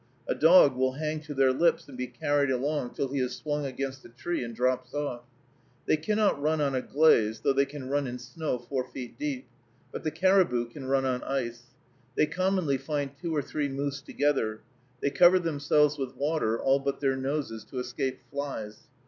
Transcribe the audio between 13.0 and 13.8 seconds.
two or three